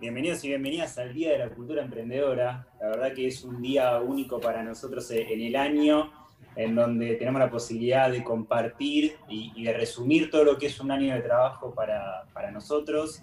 [0.00, 2.66] bienvenidos y bienvenidas al Día de la Cultura Emprendedora.
[2.80, 6.10] La verdad que es un día único para nosotros en el año,
[6.56, 10.90] en donde tenemos la posibilidad de compartir y, de resumir todo lo que es un
[10.90, 13.22] año de trabajo para, nosotros.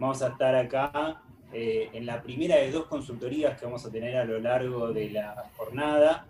[0.00, 4.16] Vamos a estar acá eh, en la primera de dos consultorías que vamos a tener
[4.16, 6.26] a lo largo de la jornada,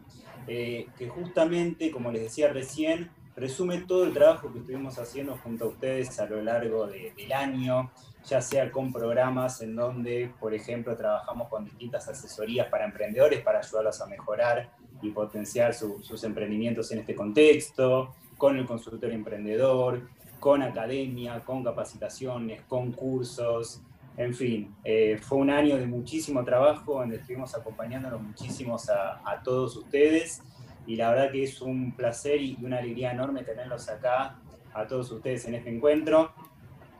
[0.46, 5.64] eh, que justamente, como les decía recién, resume todo el trabajo que estuvimos haciendo junto
[5.64, 7.90] a ustedes a lo largo del año,
[8.26, 13.60] ya sea con programas en donde, por ejemplo, trabajamos con distintas asesorías para emprendedores para
[13.60, 20.08] ayudarlos a mejorar y potenciar sus emprendimientos en este contexto, con el consultor emprendedor,
[20.40, 23.80] con academia, con capacitaciones, con cursos,
[24.16, 29.42] en fin, eh, fue un año de muchísimo trabajo donde estuvimos acompañándonos muchísimos a, a,
[29.42, 30.42] todos ustedes
[30.86, 34.38] y la verdad que es un placer y una alegría enorme tenerlos acá
[34.72, 36.32] a todos ustedes en este encuentro.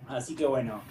[0.07, 0.83] Así que bueno,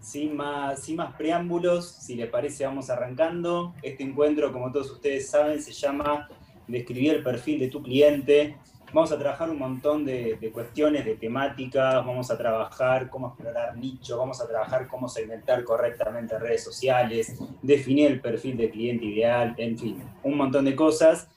[0.00, 3.74] sin más, sin más preámbulos, si les parece, vamos arrancando.
[3.82, 6.28] Este encuentro, como todos ustedes saben, se llama
[6.66, 8.56] Describir el perfil de tu cliente.
[8.92, 14.18] Vamos a trabajar un montón de, cuestiones, de temáticas, vamos a trabajar cómo explorar nicho,
[14.18, 19.78] vamos a trabajar cómo segmentar correctamente redes sociales, definir el perfil de cliente ideal, en
[19.78, 21.28] fin, un montón de cosas.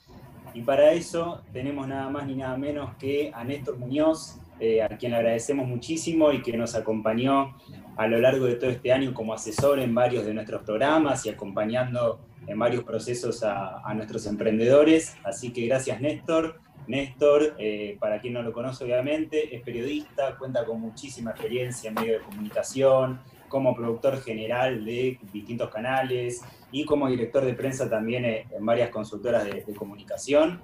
[0.56, 4.88] Y para eso tenemos nada más ni nada menos que a Néstor Muñoz, eh, a
[4.88, 7.58] quien le agradecemos muchísimo y que nos acompañó
[7.98, 11.30] a lo largo de todo este año como asesor en varios de nuestros programas y
[11.30, 15.18] acompañando en varios procesos a, nuestros emprendedores.
[15.26, 16.62] Así que gracias Néstor.
[16.88, 21.96] Néstor, eh, para quien no lo conoce obviamente, es periodista, cuenta con muchísima experiencia en
[21.96, 23.20] medios de comunicación,
[23.54, 29.46] como productor general de distintos canales y como director de prensa también en varias consultoras
[29.46, 30.60] de, comunicación.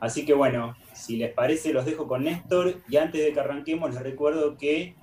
[0.00, 3.94] Así que bueno, si les parece, los dejo con Néstor y antes de que arranquemos
[3.94, 4.96] les recuerdo que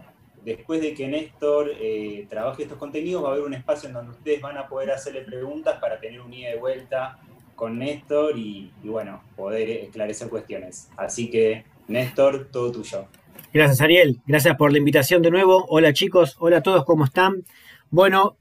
[0.44, 4.12] después de que Néstor eh, trabaje estos contenidos, va a haber un espacio en donde
[4.12, 7.20] ustedes van a poder hacerle preguntas para tener un ida de vuelta
[7.56, 10.90] con Néstor y, bueno, poder esclarecer cuestiones.
[10.98, 13.08] Así que, Néstor, todo tuyo.
[13.54, 14.22] Gracias, Ariel.
[14.28, 15.66] Gracias por la invitación de nuevo.
[15.70, 16.36] Hola, chicos.
[16.40, 17.44] Hola a todos, ¿cómo están?
[17.90, 18.38] Bueno,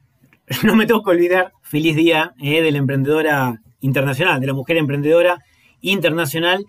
[0.65, 4.77] no me tengo que olvidar, feliz día eh, de la emprendedora internacional, de la mujer
[4.77, 5.45] emprendedora
[5.81, 6.67] internacional.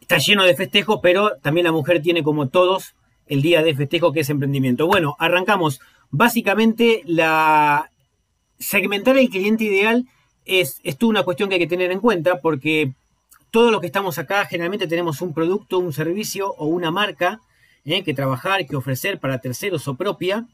[0.00, 2.94] Está lleno de festejos, pero también la mujer tiene como todos
[3.26, 4.86] el día de festejo que es emprendimiento.
[4.86, 5.80] Bueno, arrancamos.
[6.10, 7.90] Básicamente, la
[8.58, 10.06] segmentar el cliente ideal
[10.44, 12.92] es, es una cuestión que hay que tener en cuenta porque
[13.52, 17.40] todos los que estamos acá generalmente tenemos un producto, un servicio o una marca
[17.84, 20.46] eh, que trabajar, que ofrecer para terceros o propia.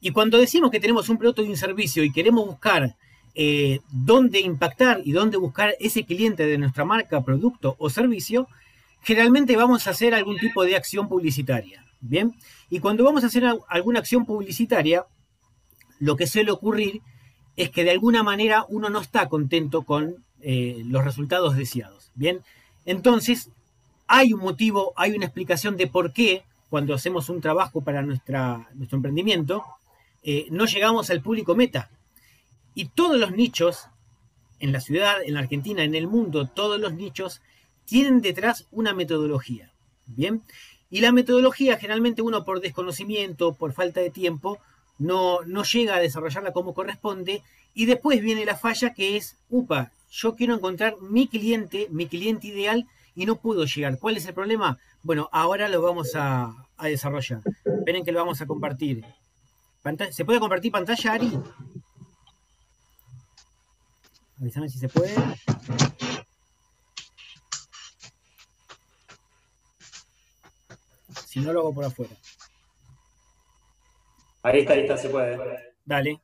[0.00, 2.94] Y cuando decimos que tenemos un producto y un servicio y queremos buscar
[3.34, 8.46] eh, dónde impactar y dónde buscar ese cliente de nuestra marca, producto o servicio,
[9.02, 11.84] generalmente vamos a hacer algún tipo de acción publicitaria.
[12.00, 12.32] Bien,
[12.70, 15.04] y cuando vamos a hacer alguna acción publicitaria,
[15.98, 17.02] lo que suele ocurrir
[17.56, 22.10] es que de alguna manera uno no está contento con eh, los resultados deseados.
[22.14, 22.40] Bien,
[22.84, 23.50] entonces
[24.06, 28.68] hay un motivo, hay una explicación de por qué cuando hacemos un trabajo para nuestra,
[28.74, 29.64] nuestro emprendimiento,
[30.22, 31.90] eh, no llegamos al público meta.
[32.74, 33.86] Y todos los nichos,
[34.60, 37.42] en la ciudad, en la Argentina, en el mundo, todos los nichos
[37.84, 39.72] tienen detrás una metodología.
[40.06, 40.42] Bien,
[40.90, 44.58] y la metodología generalmente uno por desconocimiento, por falta de tiempo,
[44.98, 47.42] no, no llega a desarrollarla como corresponde
[47.74, 52.48] y después viene la falla que es, upa, yo quiero encontrar mi cliente, mi cliente
[52.48, 53.98] ideal y no puedo llegar.
[53.98, 54.78] ¿Cuál es el problema?
[55.02, 57.40] Bueno, ahora lo vamos a, a desarrollar.
[57.64, 59.04] Esperen que lo vamos a compartir.
[60.10, 61.40] ¿Se puede compartir pantalla, Ari?
[64.40, 65.14] Avísame si se puede.
[71.26, 72.14] Si no lo hago por afuera.
[74.42, 75.38] Ahí está, ahí está, se puede.
[75.84, 76.20] Dale.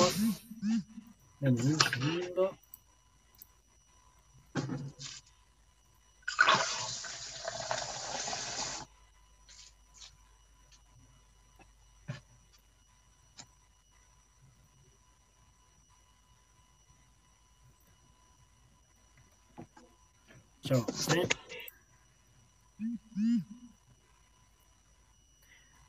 [0.00, 0.40] Veamos.
[1.40, 2.56] Dame un segundo.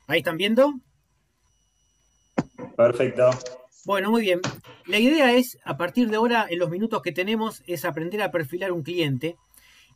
[0.06, 0.74] ¿Ahí están viendo?
[2.76, 3.30] Perfecto.
[3.84, 4.40] Bueno, muy bien.
[4.86, 8.30] La idea es, a partir de ahora, en los minutos que tenemos, es aprender a
[8.30, 9.36] perfilar un cliente.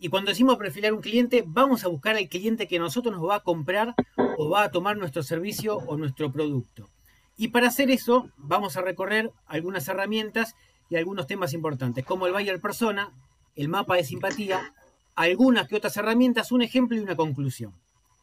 [0.01, 3.37] Y cuando decimos perfilar un cliente, vamos a buscar al cliente que nosotros nos va
[3.37, 3.95] a comprar
[4.39, 6.89] o va a tomar nuestro servicio o nuestro producto.
[7.37, 10.57] Y para hacer eso, vamos a recorrer algunas herramientas
[10.91, 13.13] y algunos temas importantes, como el buyer persona,
[13.55, 14.75] el mapa de simpatía,
[15.15, 17.73] algunas que otras herramientas, un ejemplo y una conclusión.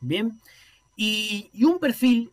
[0.01, 0.39] Bien,
[0.97, 2.31] Y, y un perfil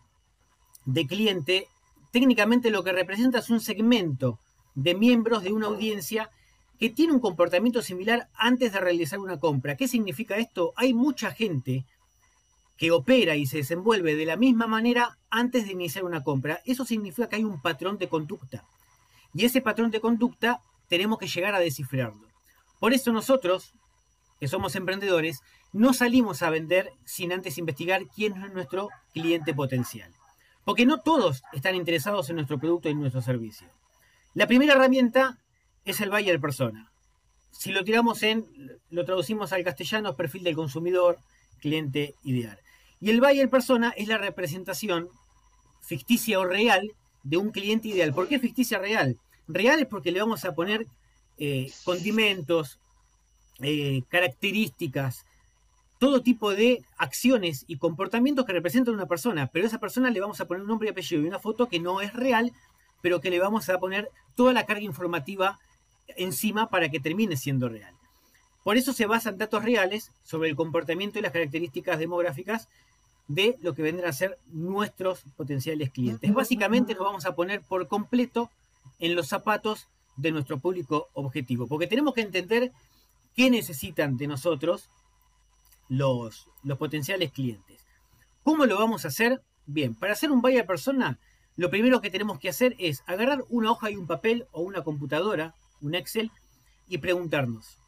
[0.84, 1.68] de cliente
[2.10, 4.38] técnicamente lo que representa es un segmento
[4.74, 6.30] de miembros de una audiencia
[6.78, 9.76] que tiene un comportamiento similar antes de realizar una compra.
[9.76, 10.72] ¿Qué significa esto?
[10.76, 11.84] Hay mucha gente
[12.78, 16.60] que opera y se desenvuelve de la misma manera antes de iniciar una compra.
[16.64, 18.64] Eso significa que hay un patrón de conducta.
[19.34, 22.26] Y ese patrón de conducta tenemos que llegar a descifrarlo.
[22.78, 23.74] Por eso nosotros,
[24.40, 25.42] que somos emprendedores,
[25.72, 30.10] no salimos a vender sin antes investigar quién es nuestro cliente potencial.
[30.70, 33.66] Porque no todos están interesados en nuestro producto y en nuestro servicio.
[34.34, 35.36] La primera herramienta
[35.84, 36.92] es el buyer persona.
[37.50, 38.46] Si lo tiramos en,
[38.88, 41.18] lo traducimos al castellano, perfil del consumidor,
[41.58, 42.60] cliente ideal.
[43.00, 45.08] Y el buyer persona es la representación
[45.80, 46.92] ficticia o real
[47.24, 48.14] de un cliente ideal.
[48.14, 49.18] ¿Por qué ficticia real?
[49.48, 50.86] Real es porque le vamos a poner
[51.38, 52.78] eh, condimentos,
[53.58, 55.26] eh, características,
[56.00, 60.10] todo tipo de acciones y comportamientos que representan a una persona, pero a esa persona
[60.10, 62.52] le vamos a poner un nombre y apellido y una foto que no es real,
[63.02, 65.58] pero que le vamos a poner toda la carga informativa
[66.16, 67.94] encima para que termine siendo real.
[68.64, 72.70] Por eso se basan datos reales sobre el comportamiento y las características demográficas
[73.28, 76.32] de lo que vendrán a ser nuestros potenciales clientes.
[76.32, 78.50] Básicamente nos vamos a poner por completo
[79.00, 82.72] en los zapatos de nuestro público objetivo, porque tenemos que entender
[83.36, 84.88] qué necesitan de nosotros
[85.90, 86.48] los,
[86.78, 87.84] potenciales clientes.
[88.42, 89.42] ¿Cómo lo vamos a hacer?
[89.66, 91.18] Bien, para hacer un buyer persona,
[91.56, 94.82] lo primero que tenemos que hacer es agarrar una hoja y un papel o una
[94.82, 96.30] computadora un Excel,
[96.88, 97.78] y preguntarnos,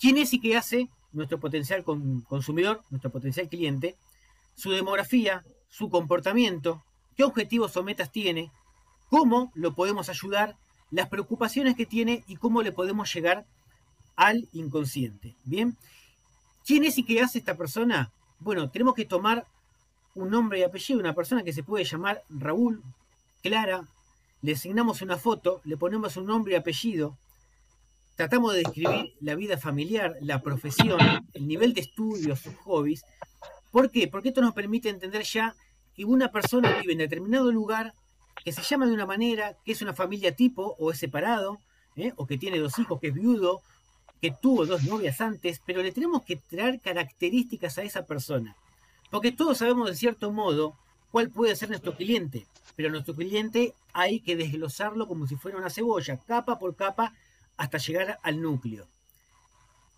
[0.00, 3.96] ¿quién es y qué hace nuestro potencial consumidor, nuestro potencial cliente?
[4.54, 6.82] Su demografía, su comportamiento,
[7.16, 8.50] qué objetivos o metas tiene,
[9.10, 10.56] cómo lo podemos ayudar,
[10.90, 13.44] las preocupaciones que tiene y cómo le podemos llegar
[14.16, 15.34] al inconsciente.
[15.44, 15.76] Bien,
[16.66, 18.12] ¿quién es y qué hace esta persona?
[18.38, 19.46] Bueno, tenemos que tomar
[20.14, 22.82] un nombre y apellido, una persona que se puede llamar Raúl,
[23.42, 23.86] Clara,
[24.42, 27.16] le asignamos una foto, le ponemos un nombre y apellido,
[28.16, 31.00] tratamos de describir la vida familiar, la profesión,
[31.32, 33.04] el nivel de estudios, sus hobbies.
[33.70, 34.08] ¿Por qué?
[34.08, 35.54] Porque esto nos permite entender ya
[35.94, 37.94] que una persona vive en determinado lugar,
[38.44, 41.58] que se llama de una manera, que es una familia tipo o es separado,
[41.96, 42.12] ¿eh?
[42.16, 43.62] o que tiene dos hijos, que es viudo,
[44.22, 48.54] que tuvo dos novias antes, pero le tenemos que traer características a esa persona.
[49.10, 50.76] Porque todos sabemos de cierto modo
[51.10, 52.46] cuál puede ser nuestro cliente,
[52.76, 57.12] pero nuestro cliente hay que desglosarlo como si fuera una cebolla, capa por capa,
[57.56, 58.86] hasta llegar al núcleo.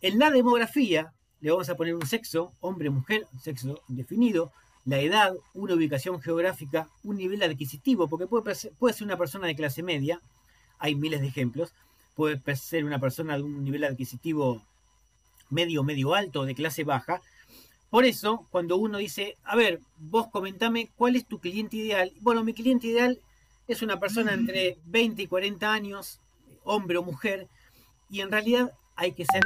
[0.01, 1.13] En la demografía
[1.43, 4.53] le vamos a poner un sexo, hombre, mujer, sexo definido,
[4.87, 9.55] la edad, una ubicación geográfica, un nivel adquisitivo, porque puede, puede ser una persona de
[9.55, 10.23] clase media,
[10.79, 11.75] hay miles de ejemplos,
[12.15, 14.63] puede ser una persona de un nivel adquisitivo
[15.51, 17.21] medio, medio alto, de clase baja.
[17.91, 22.13] Por eso, cuando uno dice, a ver, vos comentame cuál es tu cliente ideal.
[22.21, 23.21] Bueno, mi cliente ideal
[23.69, 26.21] es una persona entre 20 y 40 años,
[26.65, 27.49] hombre o mujer,
[28.11, 29.43] y en realidad hay que ser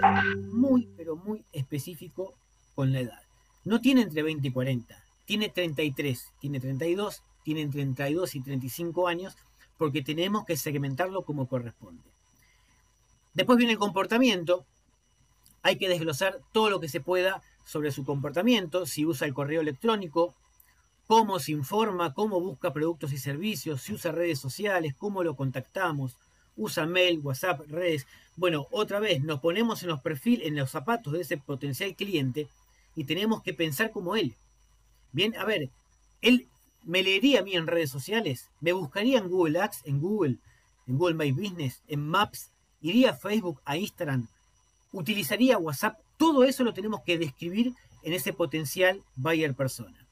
[0.52, 2.34] muy, pero muy específico
[2.74, 3.22] con la edad.
[3.64, 9.36] No tiene entre 20 y 40, tiene 33, tiene 32, tiene 32 y 35 años,
[9.76, 12.02] porque tenemos que segmentarlo como corresponde.
[13.38, 14.66] Después viene el comportamiento,
[15.62, 19.60] hay que desglosar todo lo que se pueda sobre su comportamiento, si usa el correo
[19.60, 20.34] electrónico,
[21.06, 26.16] cómo se informa, cómo busca productos y servicios, si usa redes sociales, cómo lo contactamos,
[26.56, 28.08] usa mail, WhatsApp, redes.
[28.34, 32.48] Bueno, otra vez nos ponemos en los perfiles, en los zapatos de ese potencial cliente
[32.96, 34.34] y tenemos que pensar como él.
[35.12, 35.70] Bien, a ver,
[36.22, 36.48] él
[36.82, 40.38] me leería a mí en redes sociales, me buscaría en Google Ads, en Google,
[40.88, 44.28] en Google My Business, en Maps, iría a Facebook, a Instagram,
[44.92, 45.98] utilizaría WhatsApp.
[46.16, 50.06] Todo eso lo tenemos que describir en ese potencial buyer persona.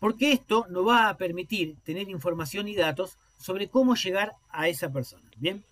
[0.00, 4.92] Porque esto nos va a permitir tener información y datos sobre cómo llegar a esa
[4.92, 5.28] persona.
[5.36, 5.64] Bien,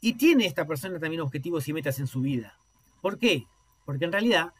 [0.00, 2.58] y tiene esta persona también objetivos y metas en su vida.
[3.02, 3.46] ¿Por qué?
[3.84, 4.52] Porque en realidad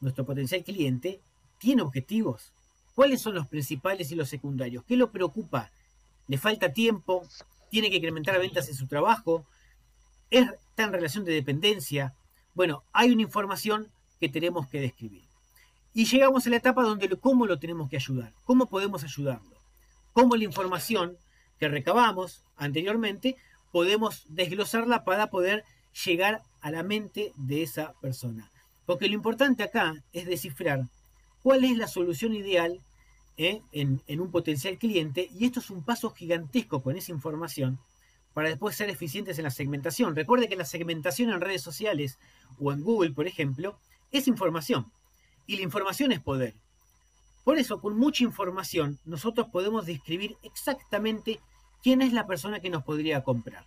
[0.00, 1.20] nuestro potencial cliente
[1.58, 2.52] tiene objetivos.
[2.94, 4.84] ¿Cuáles son los principales y los secundarios?
[4.84, 5.70] ¿Qué lo preocupa?
[6.26, 7.26] ¿Le falta tiempo?
[7.70, 9.44] ¿Tiene que incrementar ventas en su trabajo?
[10.30, 12.14] ¿Está en relación de dependencia?
[12.54, 13.88] Bueno, hay una información
[14.20, 15.24] que tenemos que describir.
[15.94, 19.56] Y llegamos a la etapa donde cómo lo tenemos que ayudar, cómo podemos ayudarlo,
[20.12, 21.16] cómo la información
[21.58, 23.36] que recabamos anteriormente
[23.72, 25.64] podemos desglosarla para poder
[26.04, 28.50] llegar a la mente de esa persona.
[28.84, 30.88] Porque lo importante acá es descifrar
[31.42, 32.80] cuál es la solución ideal
[33.38, 33.62] ¿eh?
[33.72, 37.78] en, en, un potencial cliente y esto es un paso gigantesco con esa información
[38.34, 40.14] para después ser eficientes en la segmentación.
[40.14, 42.18] Recuerde que la segmentación en redes sociales
[42.60, 43.78] o en Google, por ejemplo,
[44.12, 44.90] es información
[45.46, 46.54] y la información es poder.
[47.44, 51.40] Por eso, con mucha información, nosotros podemos describir exactamente
[51.82, 53.64] quién es la persona que nos podría comprar.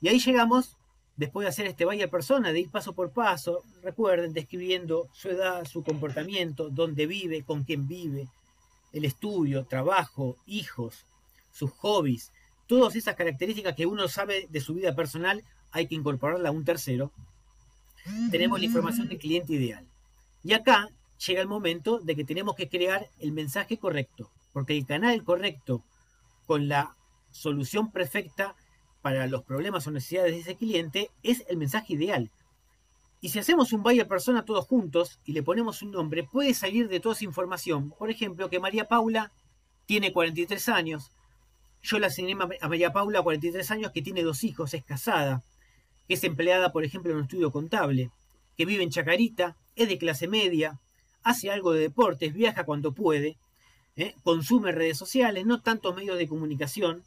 [0.00, 0.76] Y ahí llegamos,
[1.16, 5.64] después de hacer este buyer persona, de ir paso por paso, recuerden, describiendo su edad,
[5.64, 8.28] su comportamiento, dónde vive, con quién vive,
[8.92, 11.04] el estudio, trabajo, hijos,
[11.50, 12.30] sus hobbies,
[12.68, 16.64] todas esas características que uno sabe de su vida personal, hay que incorporarla a un
[16.64, 17.10] tercero.
[18.30, 19.84] Tenemos la información del cliente ideal.
[20.44, 20.88] Y acá
[21.26, 25.82] llega el momento de que tenemos que crear el mensaje correcto, porque el canal correcto
[26.46, 26.94] con la
[27.30, 28.54] solución perfecta
[29.02, 32.30] para los problemas o necesidades de ese cliente es el mensaje ideal.
[33.20, 36.88] Y si hacemos un buyer persona todos juntos y le ponemos un nombre, puede salir
[36.88, 37.90] de toda esa información.
[37.98, 39.32] Por ejemplo, que María Paula
[39.86, 41.10] tiene 43 años.
[41.82, 45.42] Yo la asigné a María Paula 43 años, que tiene dos hijos, es casada,
[46.06, 48.10] que es empleada, por ejemplo, en un estudio contable,
[48.56, 50.78] que vive en Chacarita, es de clase media,
[51.22, 53.36] hace algo de deportes, viaja cuando puede,
[53.96, 54.14] ¿eh?
[54.22, 57.02] consume redes sociales, no tantos medios de comunicación,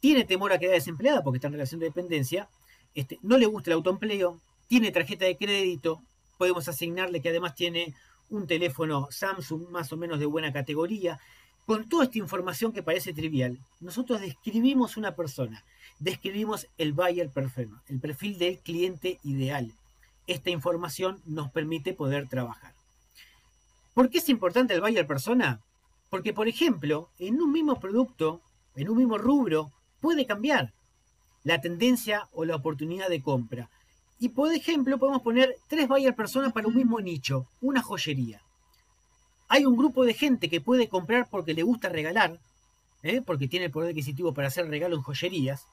[0.00, 2.48] tiene temor a quedar desempleada porque está en relación de dependencia,
[2.94, 6.02] este, no le gusta el autoempleo, tiene tarjeta de crédito,
[6.38, 7.94] podemos asignarle que además tiene
[8.30, 11.20] un teléfono Samsung más o menos de buena categoría.
[11.66, 15.64] Con toda esta información que parece trivial, nosotros describimos una persona,
[15.98, 19.72] describimos el buyer perfect, el perfil del cliente ideal.
[20.28, 22.72] Esta información nos permite poder trabajar.
[23.94, 25.60] ¿Por qué es importante el buyer persona?
[26.08, 28.42] Porque, por ejemplo, en un mismo producto,
[28.76, 30.72] en un mismo rubro, puede cambiar
[31.42, 33.70] la tendencia o la oportunidad de compra.
[34.20, 38.40] Y por ejemplo, podemos poner tres buyer personas para un mismo nicho, una joyería.
[39.48, 42.38] Hay un grupo de gente que puede comprar porque le gusta regalar,
[43.02, 43.22] ¿eh?
[43.22, 45.66] porque tiene el poder adquisitivo para hacer regalo en joyerías.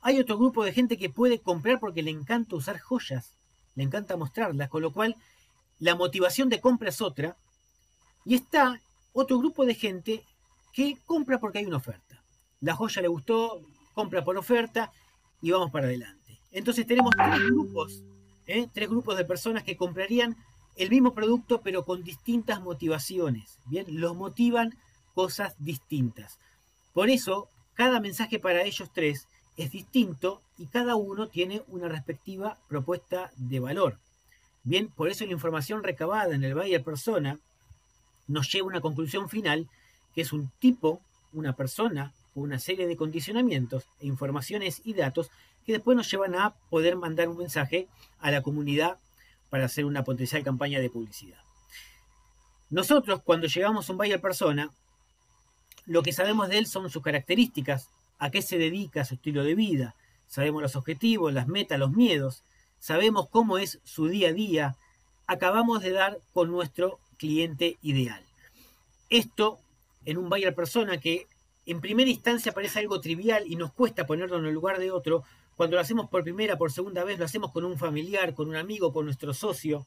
[0.00, 3.32] Hay otro grupo de gente que puede comprar porque le encanta usar joyas,
[3.74, 5.16] le encanta mostrarlas, con lo cual
[5.80, 7.36] la motivación de compra es otra.
[8.24, 8.80] Y está
[9.12, 10.22] otro grupo de gente
[10.72, 12.22] que compra porque hay una oferta.
[12.60, 13.60] La joya le gustó,
[13.94, 14.92] compra por oferta
[15.40, 16.38] y vamos para adelante.
[16.52, 18.02] Entonces tenemos tres grupos,
[18.46, 18.68] ¿eh?
[18.72, 20.36] tres grupos de personas que comprarían
[20.78, 23.58] el mismo producto pero con distintas motivaciones.
[23.66, 24.76] Bien, los motivan
[25.14, 26.38] cosas distintas.
[26.92, 32.58] Por eso, cada mensaje para ellos tres es distinto y cada uno tiene una respectiva
[32.68, 33.98] propuesta de valor.
[34.64, 37.38] Bien, por eso la información recabada en el buyer persona
[38.26, 39.68] nos lleva a una conclusión final,
[40.14, 41.00] que es un tipo,
[41.32, 45.30] una persona, una serie de condicionamientos, informaciones y datos
[45.64, 47.88] que después nos llevan a poder mandar un mensaje
[48.20, 48.98] a la comunidad
[49.50, 51.38] para hacer una potencial campaña de publicidad.
[52.70, 54.70] Nosotros, cuando llegamos a un buyer persona,
[55.86, 57.88] lo que sabemos de él son sus características,
[58.18, 59.94] a qué se dedica, su estilo de vida,
[60.26, 62.42] sabemos los objetivos, las metas, los miedos,
[62.78, 64.76] sabemos cómo es su día a día,
[65.26, 68.22] acabamos de dar con nuestro cliente ideal.
[69.08, 69.58] Esto
[70.04, 71.26] en un buyer persona que
[71.66, 75.24] en primera instancia parece algo trivial y nos cuesta ponerlo en el lugar de otro,
[75.58, 78.54] cuando lo hacemos por primera, por segunda vez, lo hacemos con un familiar, con un
[78.54, 79.84] amigo, con nuestro socio,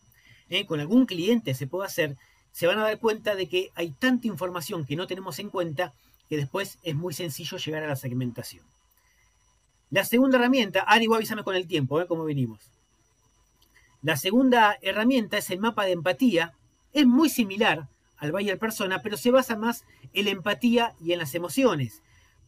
[0.49, 0.65] ¿eh?
[0.65, 2.17] con algún cliente se puede hacer,
[2.51, 5.93] se van a dar cuenta de que hay tanta información que no tenemos en cuenta
[6.27, 8.65] que después es muy sencillo llegar a la segmentación.
[9.91, 12.05] La segunda herramienta, Ari, igual avísame con el tiempo, ¿eh?
[12.05, 12.59] cómo venimos.
[14.01, 16.51] La segunda herramienta es el mapa de empatía.
[16.91, 17.87] Es muy similar
[18.17, 22.01] al Bayer Persona, pero se basa más en la empatía y en las emociones,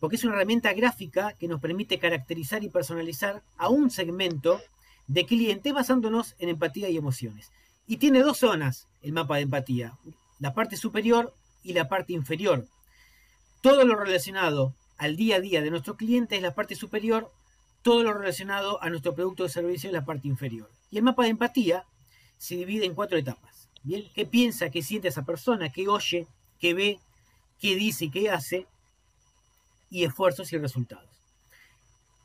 [0.03, 4.59] porque es una herramienta gráfica que nos permite caracterizar y personalizar a un segmento
[5.07, 7.53] de clientes basándonos en empatía y emociones.
[7.87, 9.97] Y tiene dos zonas el mapa de empatía,
[10.39, 11.33] la parte superior
[11.63, 12.67] y la parte inferior.
[13.61, 17.31] Todo lo relacionado al día a día de nuestro cliente es la parte superior,
[17.81, 20.69] todo lo relacionado a nuestro producto o servicio es la parte inferior.
[20.91, 21.85] Y el mapa de empatía
[22.37, 23.69] se divide en cuatro etapas.
[23.83, 26.27] Bien, ¿qué piensa, qué siente esa persona, qué oye,
[26.59, 26.99] qué ve,
[27.57, 28.67] qué dice y qué hace?
[29.93, 31.07] Y esfuerzos y resultados.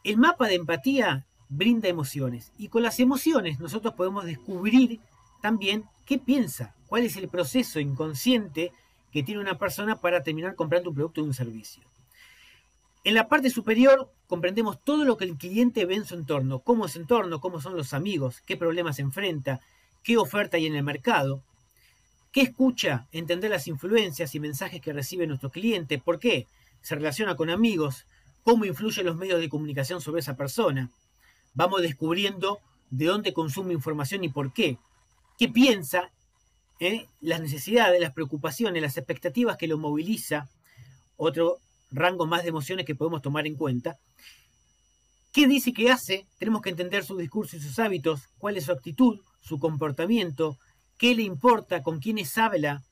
[0.02, 5.00] El mapa de empatía brinda emociones y con las emociones nosotros podemos descubrir
[5.42, 8.72] también qué piensa, cuál es el proceso inconsciente
[9.12, 11.82] que tiene una persona para terminar comprando un producto o un servicio.
[13.04, 16.86] En la parte superior comprendemos todo lo que el cliente ve en su entorno, cómo
[16.86, 19.60] es su entorno, cómo son los amigos, qué problemas enfrenta,
[20.02, 21.42] qué oferta hay en el mercado,
[22.32, 26.46] qué escucha, entender las influencias y mensajes que recibe nuestro cliente, por qué
[26.88, 28.06] se relaciona con amigos,
[28.42, 30.90] cómo influyen los medios de comunicación sobre esa persona.
[31.52, 34.78] Vamos descubriendo de dónde consume información y por qué,
[35.38, 36.10] qué piensa,
[36.80, 37.06] ¿Eh?
[37.20, 40.48] las necesidades, las preocupaciones, las expectativas que lo moviliza,
[41.18, 41.58] otro
[41.90, 43.98] rango más de emociones que podemos tomar en cuenta.
[45.30, 46.26] ¿Qué dice que hace?
[46.38, 50.56] Tenemos que entender su discurso y sus hábitos, cuál es su actitud, su comportamiento,
[50.96, 52.82] qué le importa, con quiénes habla,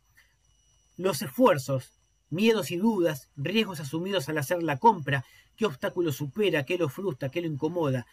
[0.98, 1.95] los esfuerzos,
[2.30, 5.24] miedos y dudas, riesgos asumidos al hacer la compra,
[5.56, 8.06] qué obstáculo supera, qué lo frustra, qué lo incomoda.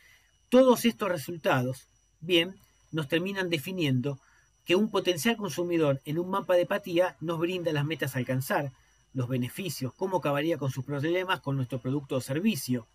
[0.49, 1.87] Todos estos resultados,
[2.21, 2.55] bien,
[2.91, 4.19] nos terminan definiendo
[4.65, 8.71] que un potencial consumidor en un mapa de empatía nos brinda las metas a alcanzar,
[9.13, 12.87] los beneficios, cómo acabaría con sus problemas con nuestro producto o servicio.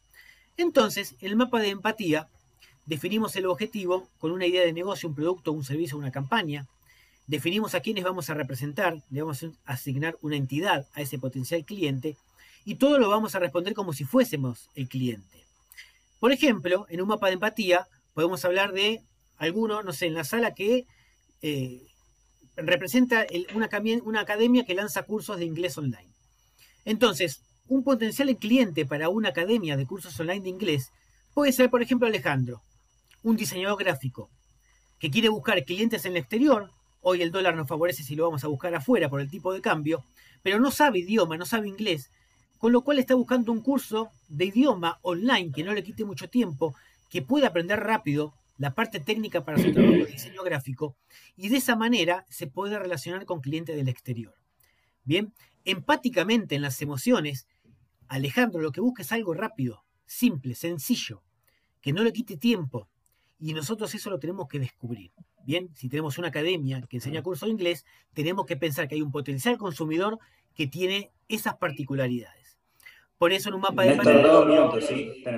[0.57, 2.29] Entonces, en el mapa de empatía
[2.87, 6.67] definimos el objetivo con una idea de negocio, un producto, un servicio, una campaña.
[7.29, 11.65] Definimos a quiénes vamos a representar, le vamos a asignar una entidad a ese potencial
[11.65, 12.17] cliente
[12.65, 15.45] y todo lo vamos a responder como si fuésemos el cliente.
[16.21, 19.03] Por ejemplo, en un mapa de empatía podemos hablar de
[19.37, 20.87] alguno, no sé, en la sala que
[21.43, 21.83] eh,
[22.57, 23.69] representa una,
[24.05, 26.11] una academia que lanza cursos de inglés online.
[26.85, 30.91] Entonces, un potencial cliente para una academia de cursos online de inglés
[31.35, 32.63] puede ser, por ejemplo, Alejandro,
[33.23, 34.31] un diseñador gráfico
[34.99, 36.71] que quiere buscar clientes en el exterior.
[37.01, 39.61] Hoy el dólar nos favorece si lo vamos a buscar afuera por el tipo de
[39.61, 40.05] cambio,
[40.43, 42.11] pero no sabe idioma, no sabe inglés,
[42.59, 46.29] con lo cual está buscando un curso de idioma online que no le quite mucho
[46.29, 46.75] tiempo,
[47.09, 50.97] que pueda aprender rápido la parte técnica para su trabajo de diseño gráfico
[51.37, 54.35] y de esa manera se puede relacionar con clientes del exterior.
[55.05, 55.33] Bien,
[55.65, 57.47] empáticamente en las emociones,
[58.09, 61.23] Alejandro lo que busca es algo rápido, simple, sencillo,
[61.81, 62.89] que no le quite tiempo
[63.39, 65.13] y nosotros eso lo tenemos que descubrir.
[65.49, 69.01] Bien, si tenemos una academia que enseña curso de inglés, tenemos que pensar que hay
[69.01, 70.19] un potencial consumidor
[70.55, 72.59] que tiene esas particularidades.
[73.17, 74.13] Por eso en un mapa de empatía.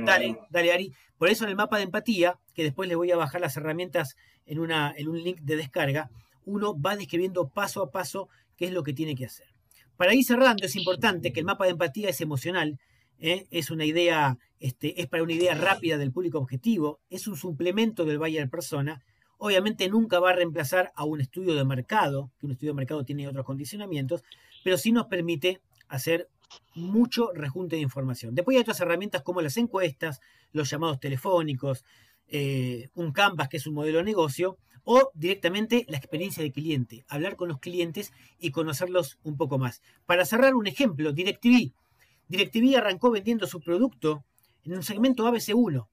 [0.04, 0.92] dale, dale, Ari.
[1.16, 4.16] Por eso en el mapa de empatía, que después le voy a bajar las herramientas
[4.46, 6.10] en, una, en un link de descarga,
[6.44, 9.46] uno va describiendo paso a paso qué es lo que tiene que hacer.
[9.96, 12.80] Para ir cerrando, es importante que el mapa de empatía es emocional,
[13.20, 13.46] ¿eh?
[13.52, 18.04] es una idea, este, es para una idea rápida del público objetivo, es un suplemento
[18.04, 19.04] del buyer persona.
[19.42, 23.04] Obviamente nunca va a reemplazar a un estudio de mercado, que un estudio de mercado
[23.04, 24.22] tiene otros condicionamientos,
[24.62, 26.28] pero sí nos permite hacer
[26.74, 28.34] mucho rejunte de información.
[28.34, 30.20] Después hay otras herramientas como las encuestas,
[30.52, 31.86] los llamados telefónicos,
[32.28, 37.06] eh, un Canvas que es un modelo de negocio, o directamente la experiencia de cliente,
[37.08, 39.80] hablar con los clientes y conocerlos un poco más.
[40.04, 41.72] Para cerrar un ejemplo, DirecTV.
[42.28, 44.22] DirecTV arrancó vendiendo su producto
[44.64, 45.88] en un segmento ABC1.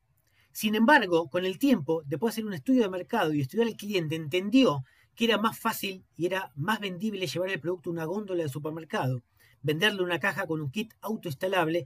[0.57, 3.75] Sin embargo, con el tiempo, después de hacer un estudio de mercado y estudiar al
[3.75, 4.83] cliente, entendió
[5.15, 8.49] que era más fácil y era más vendible llevar el producto a una góndola de
[8.49, 9.21] supermercado
[9.61, 11.85] venderle una caja con un kit autoinstalable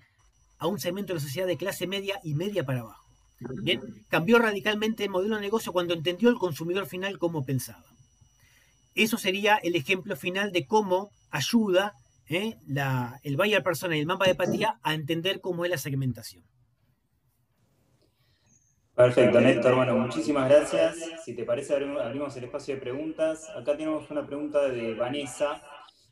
[0.58, 3.04] a un segmento de la sociedad de clase media y media para abajo.
[3.62, 7.84] Bien, cambió radicalmente el modelo de negocio cuando entendió el consumidor final cómo pensaba.
[8.96, 11.92] Eso sería el ejemplo final de cómo ayuda
[12.30, 12.56] ¿eh?
[13.24, 16.46] el buyer persona y el mapa de empatía a entender cómo es la segmentación.
[18.96, 19.76] Perfecto, Néstor.
[19.76, 20.98] Bueno, muchísimas gracias.
[21.24, 23.50] Si te parece, abrimos el espacio de preguntas.
[23.50, 25.62] Acá tenemos una pregunta de Vanessa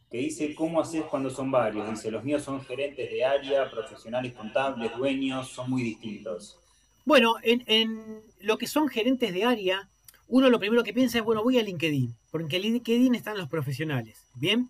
[0.09, 1.89] que dice, ¿cómo haces cuando son varios?
[1.89, 6.57] Dice, los míos son gerentes de área, profesionales contables, dueños, son muy distintos.
[7.05, 9.89] Bueno, en, lo que son gerentes de área,
[10.27, 13.49] uno lo primero que piensa es, bueno, voy a LinkedIn, porque en LinkedIn están los
[13.49, 14.69] profesionales, ¿bien?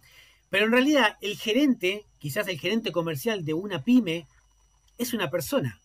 [0.50, 4.28] Pero en realidad el gerente, quizás el gerente comercial de una pyme,
[4.98, 5.80] es una persona.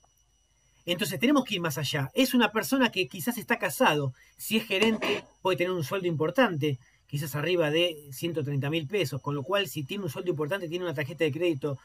[0.86, 2.10] Entonces tenemos que ir más allá.
[2.14, 4.12] Es una persona que quizás está casado.
[4.36, 9.34] Si es gerente, puede tener un sueldo importante quizás arriba de 130 mil pesos, con
[9.34, 11.78] lo cual si tiene un sueldo importante, tiene una tarjeta de crédito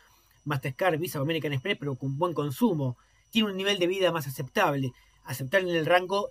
[0.45, 2.97] Mastercard, Visa o American Express, pero con buen consumo,
[3.29, 4.91] tiene un nivel de vida más aceptable,
[5.23, 6.29] aceptable en el rango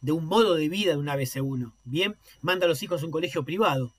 [0.00, 1.72] de un modo de vida de una BC1.
[1.84, 3.92] Bien, manda a los hijos a un colegio privado,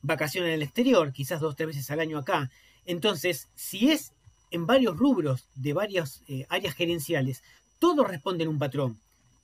[0.00, 2.50] vacaciones en el exterior, quizás dos tres veces al año acá.
[2.86, 4.12] Entonces, si es
[4.50, 7.42] en varios rubros de varias eh, áreas gerenciales,
[7.80, 9.00] todos responden un patrón.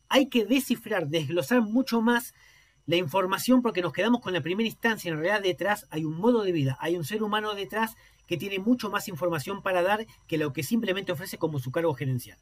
[0.08, 2.32] Hay que descifrar, desglosar mucho más
[2.86, 5.10] la información porque nos quedamos con la primera instancia.
[5.10, 7.96] En realidad detrás hay un modo de vida, hay un ser humano detrás
[8.28, 11.94] que tiene mucho más información para dar que lo que simplemente ofrece como su cargo
[11.94, 12.38] gerencial.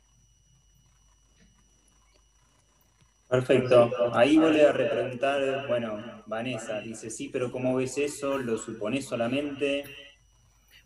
[3.29, 3.91] Perfecto.
[4.15, 8.39] Ahí vuelve a repreguntar, bueno, Vanessa dice, sí, pero ¿cómo ves eso?
[8.39, 9.85] ¿Lo supones solamente?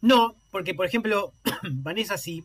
[0.01, 2.44] No, porque por ejemplo, Vanessa sí,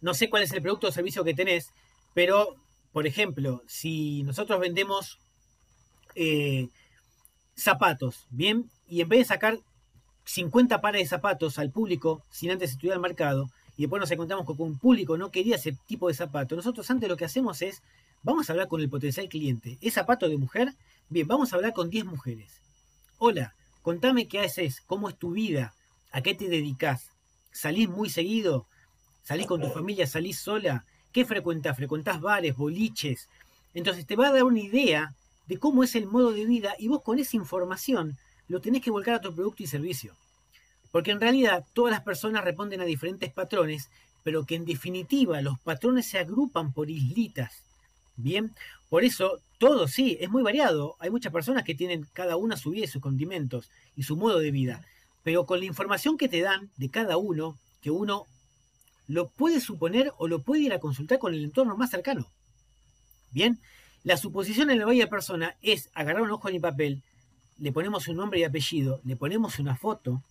[0.00, 1.72] no sé cuál es el producto o servicio que tenés,
[2.14, 2.56] pero
[2.92, 5.18] por ejemplo, si nosotros vendemos
[6.14, 6.68] eh,
[7.54, 8.70] zapatos, ¿bien?
[8.88, 9.60] Y en vez de sacar
[10.24, 14.44] 50 pares de zapatos al público sin antes estudiar el mercado, y después nos encontramos
[14.44, 17.62] con que un público no quería ese tipo de zapato, nosotros antes lo que hacemos
[17.62, 17.82] es,
[18.22, 19.78] vamos a hablar con el potencial cliente.
[19.80, 20.74] ¿Es zapato de mujer?
[21.08, 22.60] Bien, vamos a hablar con 10 mujeres.
[23.18, 25.74] Hola, contame qué haces, cómo es tu vida,
[26.12, 27.08] a qué te dedicas.
[27.52, 28.66] ¿Salís muy seguido?
[29.22, 30.06] ¿Salís con tu familia?
[30.06, 30.84] ¿Salís sola?
[31.12, 31.76] ¿Qué frecuentás?
[31.76, 33.28] ¿Frecuentás bares, boliches?
[33.74, 35.14] Entonces te va a dar una idea
[35.46, 38.16] de cómo es el modo de vida y vos con esa información
[38.48, 40.14] lo tenés que volcar a tu producto y servicio.
[40.90, 43.90] Porque en realidad todas las personas responden a diferentes patrones,
[44.24, 47.62] pero que en definitiva los patrones se agrupan por islitas.
[48.16, 48.52] Bien,
[48.88, 50.96] por eso todo sí, es muy variado.
[50.98, 54.38] Hay muchas personas que tienen cada una su vida y sus condimentos y su modo
[54.38, 54.84] de vida.
[55.22, 58.26] Pero con la información que te dan de cada uno, que uno
[59.10, 62.28] lo puede suponer o lo puede ir a consultar con el entorno más cercano.
[63.32, 63.58] Bien,
[64.04, 67.02] la suposición en la valle persona es agarrar un ojo en el papel,
[67.58, 70.22] le ponemos un nombre y apellido, le ponemos una foto,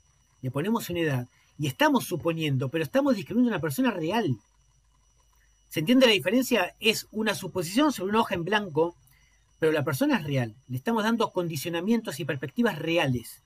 [0.42, 4.38] le ponemos una edad, y estamos suponiendo, pero estamos describiendo una persona real.
[5.68, 6.74] ¿Se entiende la diferencia?
[6.80, 8.96] Es una suposición sobre una hoja en blanco,
[9.60, 10.56] pero la persona es real.
[10.70, 13.42] Le estamos dando condicionamientos y perspectivas reales.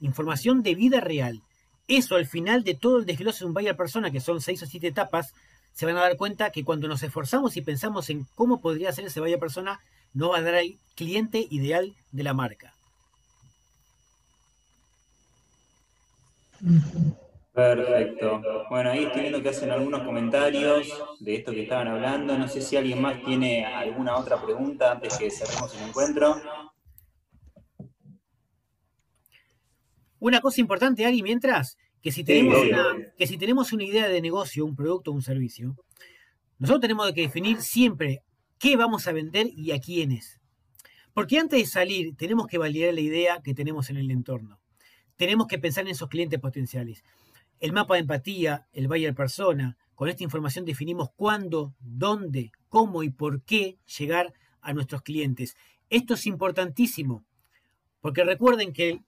[0.00, 1.42] Información de vida real.
[1.88, 4.66] Eso al final de todo el desglose de un buyer persona, que son seis o
[4.66, 5.34] siete etapas,
[5.72, 9.06] se van a dar cuenta que cuando nos esforzamos y pensamos en cómo podría ser
[9.06, 9.80] ese buyer persona,
[10.14, 12.74] no va a dar el cliente ideal de la marca.
[17.52, 18.40] Perfecto.
[18.70, 20.88] Bueno, ahí estoy viendo que hacen algunos comentarios
[21.20, 22.38] de esto que estaban hablando.
[22.38, 26.40] No sé si alguien más tiene alguna otra pregunta antes que cerremos el encuentro.
[30.22, 34.20] Una cosa importante, Ari, mientras, que si, tenemos una, que si tenemos una idea de
[34.20, 35.74] negocio, un producto o un servicio,
[36.58, 38.22] nosotros tenemos que definir siempre
[38.56, 40.40] qué vamos a vender y a quiénes.
[41.12, 44.60] Porque antes de salir tenemos que validar la idea que tenemos en el entorno.
[45.16, 47.02] Tenemos que pensar en esos clientes potenciales.
[47.58, 53.10] El mapa de empatía, el buyer persona, con esta información definimos cuándo, dónde, cómo y
[53.10, 55.56] por qué llegar a nuestros clientes.
[55.90, 57.24] Esto es importantísimo,
[58.00, 59.02] porque recuerden que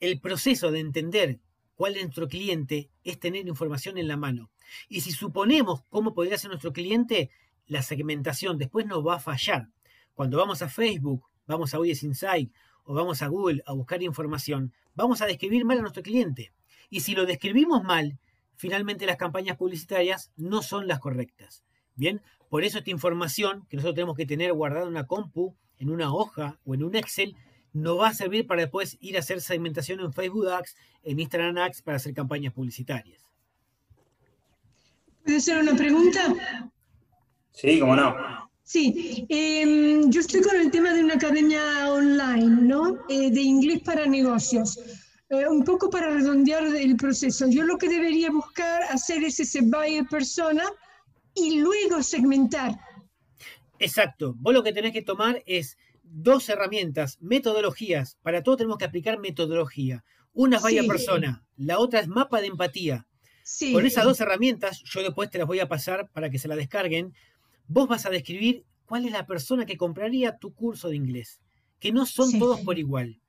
[0.00, 1.40] el proceso de entender
[1.74, 4.50] cuál es nuestro cliente es tener información en la mano.
[4.88, 7.30] Y si suponemos cómo podría ser nuestro cliente,
[7.66, 9.68] la segmentación después nos va a fallar.
[10.14, 12.52] Cuando vamos a Facebook, vamos a Audience Insight
[12.84, 16.52] o vamos a Google a buscar información, vamos a describir mal a nuestro cliente.
[16.88, 18.18] Y si lo describimos mal,
[18.56, 21.64] finalmente las campañas publicitarias no son las correctas.
[21.94, 25.90] Bien, por eso esta información que nosotros tenemos que tener guardada en una compu, en
[25.90, 27.36] una hoja o en un Excel,
[27.72, 31.58] no va a servir para después ir a hacer segmentación en Facebook Ads, en Instagram
[31.58, 33.22] Ads para hacer campañas publicitarias.
[35.24, 36.72] ¿Puede ser una pregunta?
[37.52, 38.16] Sí, cómo no.
[38.62, 42.98] Sí, em, yo estoy con el tema de una academia online, ¿no?
[43.08, 44.78] Eh, de inglés para negocios.
[45.28, 47.48] Eh, un poco para redondear el proceso.
[47.48, 50.64] Yo lo que debería buscar hacer es ese buyer persona
[51.34, 52.78] y luego segmentar.
[53.78, 54.34] Exacto.
[54.38, 55.76] Vos lo que tenés que tomar es
[56.10, 58.18] dos herramientas, metodologías.
[58.22, 60.04] Para todo tenemos que aplicar metodología.
[60.32, 63.06] Una es vaya persona, la otra es mapa de empatía.
[63.72, 66.56] Con esas dos herramientas, yo después te las voy a pasar para que se la
[66.56, 67.14] descarguen.
[67.68, 71.40] Vos vas a describir cuál es la persona que compraría tu curso de inglés.
[71.78, 73.20] Que no son todos por igual.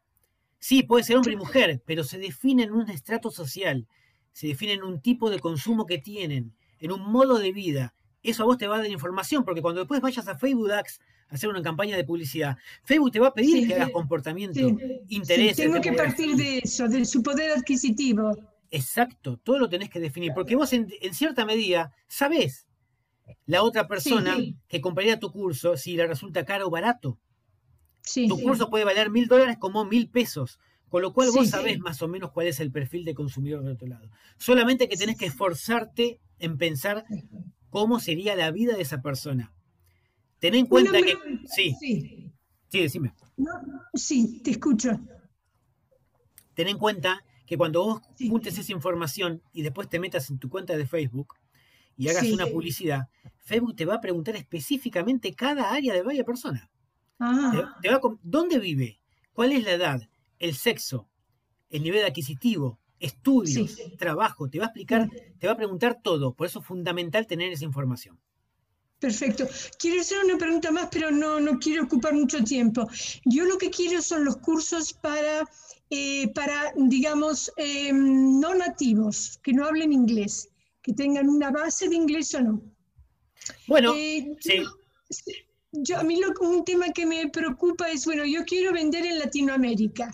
[0.59, 3.87] Sí, puede ser hombre y mujer, pero se define en un estrato social,
[4.31, 7.93] se define en un tipo de consumo que tienen, en un modo de vida.
[8.23, 10.99] Eso a vos te va a dar información, porque cuando después vayas a Facebook Ads
[11.29, 12.57] hacer una campaña de publicidad.
[12.83, 14.59] Facebook te va a pedir que hagas comportamiento,
[15.09, 15.57] intereses.
[15.57, 18.37] tengo que partir de eso, de su poder adquisitivo.
[18.71, 22.67] Exacto, todo lo tenés que definir, porque vos en, cierta medida sabés
[23.45, 24.37] la otra persona
[24.67, 27.19] que compraría tu curso si le resulta caro o barato.
[28.27, 30.59] tu curso puede valer mil dólares como mil pesos,
[30.89, 33.73] con lo cual vos sabés más o menos cuál es el perfil de consumidor del
[33.73, 34.09] otro lado.
[34.37, 37.05] Solamente que tenés que esforzarte en pensar
[37.69, 39.53] cómo sería la vida de esa persona.
[40.39, 41.15] Ten en cuenta que...
[41.45, 42.31] Sí, sí,
[42.67, 43.13] sí decime.
[43.93, 44.99] sí, te escucho.
[46.53, 50.49] Ten en cuenta que cuando vos juntes esa información y después te metas en tu
[50.49, 51.35] cuenta de Facebook
[51.95, 53.07] y hagas una publicidad,
[53.39, 56.69] Facebook te va a preguntar específicamente cada área de vaya persona.
[57.19, 57.75] Ah.
[58.21, 58.99] ¿Dónde vive?
[59.33, 60.09] ¿Cuál es la edad?
[60.39, 61.07] El sexo,
[61.69, 66.33] el nivel adquisitivo, estudios, trabajo, te va a explicar, te va a preguntar todo.
[66.33, 68.19] Por eso es fundamental tener esa información.
[68.99, 69.47] Perfecto.
[69.77, 72.87] Quiero hacer una pregunta más, pero no, no quiero ocupar mucho tiempo.
[73.25, 75.47] Yo lo que quiero son los cursos para,
[75.91, 80.49] eh, para digamos, em, no nativos, que no hablen inglés,
[80.81, 82.61] que tengan una base de inglés o no.
[83.67, 84.63] Bueno, eh, sí.
[85.71, 89.19] Yo, a mí lo, un tema que me preocupa es, bueno, yo quiero vender en
[89.19, 90.11] Latinoamérica.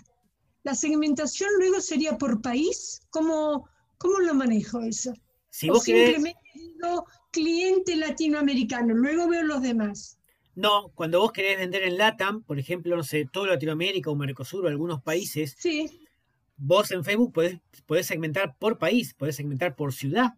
[0.62, 3.00] La segmentación luego sería por país.
[3.08, 3.66] ¿Cómo,
[3.96, 5.14] cómo lo manejo eso?
[5.48, 10.18] Si vos simplemente digo cliente latinoamericano, luego veo los demás.
[10.54, 14.64] No, cuando vos querés vender en LATAM, por ejemplo, no sé, todo Latinoamérica o Mercosur
[14.64, 15.90] o algunos países, sí.
[16.56, 20.34] vos en Facebook podés, podés segmentar por país, podés segmentar por ciudad,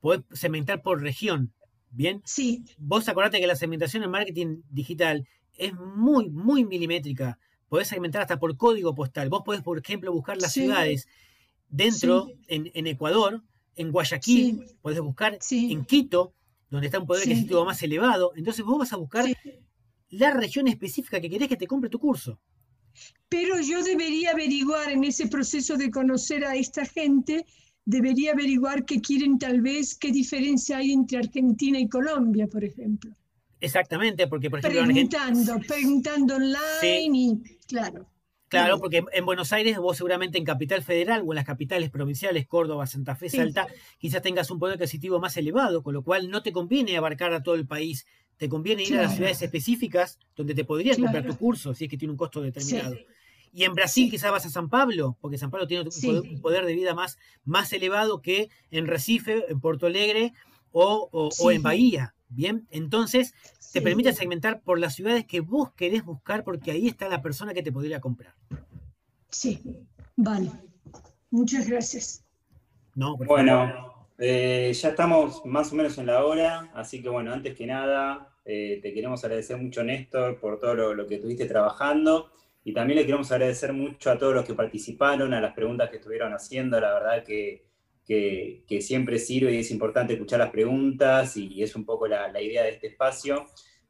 [0.00, 1.52] podés segmentar por región.
[1.92, 2.22] ¿Bien?
[2.24, 2.62] Sí.
[2.78, 7.38] Vos acordate que la segmentación en marketing digital es muy, muy milimétrica.
[7.68, 9.28] podés segmentar hasta por código postal.
[9.28, 11.08] Vos podés, por ejemplo, buscar las ciudades
[11.68, 13.42] dentro, en, Ecuador,
[13.76, 16.34] en Guayaquil, podés buscar en Quito,
[16.68, 18.32] donde está un poder adquisitivo más elevado.
[18.36, 19.26] Entonces vos vas a buscar
[20.10, 22.38] la región específica que querés que te compre tu curso.
[23.28, 27.46] Pero yo debería averiguar en ese proceso de conocer a esta gente,
[27.84, 33.14] debería averiguar qué quieren tal vez, qué diferencia hay entre Argentina y Colombia, por ejemplo.
[33.60, 34.84] Exactamente, porque por ejemplo...
[34.84, 38.06] Preguntando, preguntando online y claro.
[38.50, 42.48] Claro, porque en Buenos Aires, vos seguramente en Capital Federal o en las capitales provinciales,
[42.48, 46.42] Córdoba, Santa Fe, Salta, quizás tengas un poder adquisitivo más elevado, con lo cual no
[46.42, 48.06] te conviene abarcar a todo el país.
[48.38, 51.90] Te conviene ir a las ciudades específicas donde te podrías comprar tu curso, si es
[51.90, 52.96] que tiene un costo determinado.
[53.52, 56.74] Y en Brasil quizás vas a San Pablo, porque San Pablo tiene un poder de
[56.74, 60.32] vida más, más elevado que en Recife, en Porto Alegre
[60.72, 62.14] o, o en Bahía.
[62.30, 63.34] Bien, entonces
[63.72, 67.52] te permite segmentar por las ciudades que vos querés buscar porque ahí está la persona
[67.52, 68.34] que te podría comprar.
[69.28, 69.60] Sí,
[70.16, 70.50] vale.
[71.30, 72.24] Muchas gracias.
[72.94, 77.56] No, bueno, eh, ya estamos más o menos en la hora, así que bueno, antes
[77.56, 82.30] que nada, eh, te queremos agradecer mucho, Néstor, por todo lo, lo, que estuviste trabajando
[82.62, 85.96] y también le queremos agradecer mucho a todos los que participaron, a las preguntas que
[85.96, 87.69] estuvieron haciendo, la verdad que
[88.06, 92.64] que, siempre sirve y es importante escuchar las preguntas y es un poco la, idea
[92.64, 93.46] de este espacio.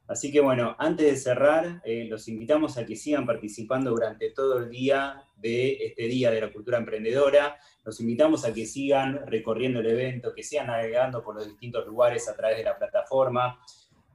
[0.07, 4.57] Así que bueno, antes de cerrar, eh, los invitamos a que sigan participando durante todo
[4.59, 7.57] el día de este Día de la Cultura Emprendedora.
[7.83, 12.27] Los invitamos a que sigan recorriendo el evento, que sigan navegando por los distintos lugares
[12.27, 13.59] a través de la plataforma.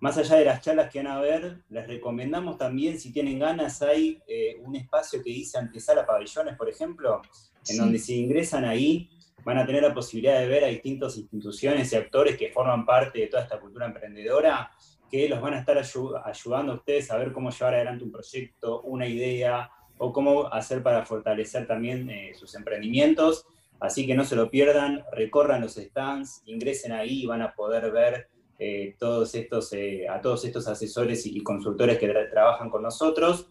[0.00, 3.80] Más allá de las charlas que van a ver, les recomendamos también, si tienen ganas,
[3.80, 7.22] hay eh, un espacio que dice antesala pabellones, por ejemplo,
[7.66, 9.08] en donde si ingresan ahí,
[9.46, 13.20] van a tener la posibilidad de ver a distintas instituciones y actores que forman parte
[13.20, 14.72] de toda esta cultura emprendedora,
[15.08, 18.82] que los van a estar ayudando a ustedes a ver cómo llevar adelante un proyecto,
[18.82, 23.46] una idea, o cómo hacer para fortalecer también eh, sus emprendimientos.
[23.78, 27.92] Así que no se lo pierdan, recorran los stands, ingresen ahí y van a poder
[27.92, 28.28] ver
[28.58, 33.48] eh, todos estos, eh, a todos estos asesores y, consultores que trabajan con nosotros.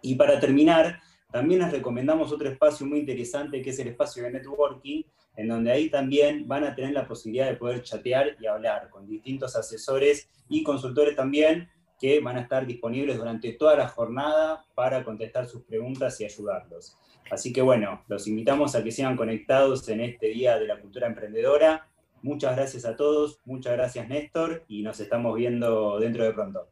[0.00, 1.00] Y para terminar,
[1.32, 5.02] también les recomendamos otro espacio muy interesante que es el espacio de networking,
[5.36, 9.06] en donde ahí también van a tener la posibilidad de poder chatear y hablar con
[9.06, 11.68] distintos asesores y consultores también
[12.00, 16.96] que van a estar disponibles durante toda la jornada para contestar sus preguntas y ayudarlos.
[17.30, 21.06] Así que bueno, los invitamos a que sigan conectados en este Día de la Cultura
[21.06, 21.88] Emprendedora.
[22.22, 26.68] Muchas gracias a todos, muchas gracias Néstor y nos estamos viendo dentro de pronto.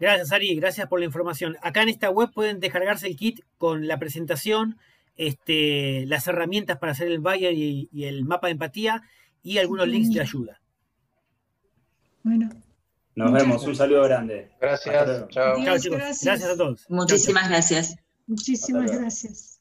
[0.00, 1.56] Gracias Ari, gracias por la información.
[1.60, 4.78] Acá en esta web pueden descargarse el kit con la presentación,
[5.18, 9.02] este, las herramientas para hacer el buyer y, el mapa de empatía
[9.42, 10.60] y algunos links de ayuda.
[12.22, 12.48] Bueno.
[13.14, 14.52] Nos vemos, un saludo grande.
[14.60, 15.56] Gracias, chao.
[15.78, 15.98] chicos.
[15.98, 16.44] Gracias.
[16.44, 16.86] a todos.
[16.88, 17.96] Muchísimas gracias.
[18.26, 19.57] Muchísimas gracias.